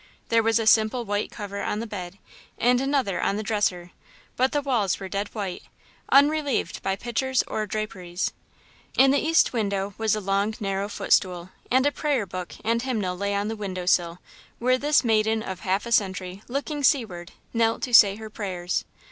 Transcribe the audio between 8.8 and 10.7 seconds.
In the east window was a long,